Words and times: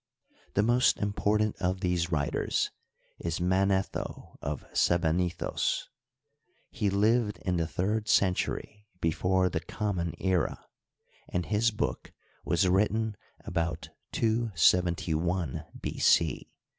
The 0.55 0.63
most 0.63 0.97
important 0.97 1.57
of 1.57 1.81
these 1.81 2.11
writers 2.11 2.71
is 3.19 3.39
Manetho 3.39 4.35
of 4.41 4.65
Sebennytkos, 4.73 5.89
He 6.71 6.89
lived 6.89 7.37
in 7.45 7.57
the 7.57 7.67
third 7.67 8.07
century 8.09 8.87
before 8.99 9.47
the 9.47 9.59
common 9.59 10.15
era, 10.17 10.65
and 11.29 11.45
his 11.45 11.69
book 11.69 12.11
was 12.43 12.67
written 12.67 13.15
about 13.45 13.89
271 14.11 15.65
B.C. 15.79 16.51